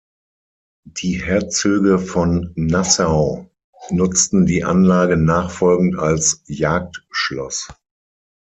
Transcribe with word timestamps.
Die 0.87 1.21
Herzöge 1.23 1.99
von 1.99 2.53
Nassau 2.55 3.51
nutzten 3.91 4.47
die 4.47 4.63
Anlage 4.63 5.15
nachfolgend 5.15 5.99
als 5.99 6.41
Jagdschloss. 6.47 7.67